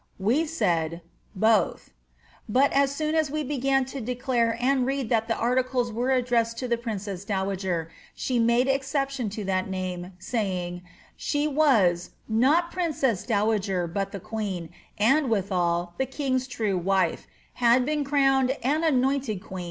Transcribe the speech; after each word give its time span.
We 0.17 0.47
said, 0.47 0.91
^ 0.93 1.01
Both;' 1.35 1.91
but 2.57 2.73
as 2.73 2.89
soon 2.95 3.13
as 3.13 3.29
we 3.29 3.43
began 3.43 3.85
to 3.85 4.01
declare 4.01 4.57
and 4.59 4.83
read 4.87 5.09
that 5.09 5.27
the 5.27 5.35
■nicies 5.35 5.93
were 5.93 6.09
addressed 6.09 6.57
to 6.57 6.67
the 6.67 6.75
princess 6.75 7.23
dowager, 7.23 7.91
she 8.15 8.39
made 8.39 8.67
exception 8.67 9.29
to 9.29 9.43
that 9.43 9.69
name, 9.69 10.13
saying, 10.17 10.81
she 11.15 11.47
was 11.47 12.09
^ 12.13 12.13
not 12.27 12.71
princess 12.71 13.27
dowager, 13.27 13.85
but 13.85 14.11
the 14.11 14.19
queen, 14.19 14.71
and« 14.97 15.27
viihaU 15.27 15.95
the 15.99 16.07
king^s 16.07 16.49
true 16.49 16.79
wife; 16.79 17.27
had 17.61 17.85
been 17.85 18.03
crowned 18.03 18.57
and 18.63 18.83
anointed 18.83 19.33
queen, 19.39 19.39
»Lord 19.39 19.39
Herbert, 19.51 19.55
p. 19.59 19.59